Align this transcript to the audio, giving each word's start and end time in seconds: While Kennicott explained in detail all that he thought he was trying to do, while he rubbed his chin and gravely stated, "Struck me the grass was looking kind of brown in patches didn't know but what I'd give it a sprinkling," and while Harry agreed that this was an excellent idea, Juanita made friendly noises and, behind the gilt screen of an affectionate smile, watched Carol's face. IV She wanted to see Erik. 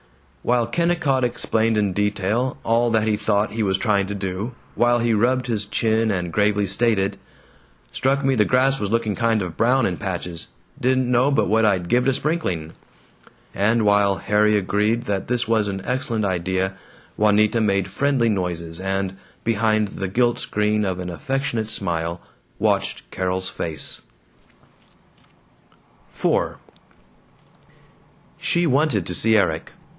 While 0.41 0.65
Kennicott 0.65 1.23
explained 1.23 1.77
in 1.77 1.93
detail 1.93 2.57
all 2.63 2.89
that 2.89 3.05
he 3.05 3.15
thought 3.15 3.51
he 3.51 3.61
was 3.61 3.77
trying 3.77 4.07
to 4.07 4.15
do, 4.15 4.55
while 4.73 4.97
he 4.97 5.13
rubbed 5.13 5.45
his 5.45 5.67
chin 5.67 6.09
and 6.09 6.33
gravely 6.33 6.65
stated, 6.65 7.19
"Struck 7.91 8.25
me 8.25 8.33
the 8.33 8.43
grass 8.43 8.79
was 8.79 8.89
looking 8.89 9.13
kind 9.13 9.43
of 9.43 9.55
brown 9.55 9.85
in 9.85 9.97
patches 9.97 10.47
didn't 10.79 11.11
know 11.11 11.29
but 11.29 11.47
what 11.47 11.63
I'd 11.65 11.87
give 11.87 12.07
it 12.07 12.09
a 12.09 12.13
sprinkling," 12.13 12.73
and 13.53 13.83
while 13.85 14.15
Harry 14.17 14.57
agreed 14.57 15.03
that 15.03 15.27
this 15.27 15.47
was 15.47 15.67
an 15.67 15.83
excellent 15.85 16.25
idea, 16.25 16.73
Juanita 17.17 17.61
made 17.61 17.87
friendly 17.91 18.27
noises 18.27 18.79
and, 18.79 19.15
behind 19.43 19.89
the 19.89 20.07
gilt 20.07 20.39
screen 20.39 20.83
of 20.83 20.97
an 20.97 21.11
affectionate 21.11 21.67
smile, 21.69 22.19
watched 22.57 23.03
Carol's 23.11 23.49
face. 23.49 24.01
IV 26.15 26.55
She 28.39 28.65
wanted 28.65 29.05
to 29.05 29.13
see 29.13 29.37
Erik. 29.37 29.73